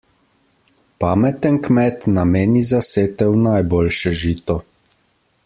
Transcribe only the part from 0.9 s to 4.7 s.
Pameten kmet nameni za setev najboljše žito.